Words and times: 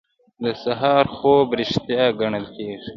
د 0.43 0.45
سهار 0.63 1.05
خوب 1.15 1.47
ریښتیا 1.59 2.05
ګڼل 2.19 2.45
کیږي. 2.55 2.87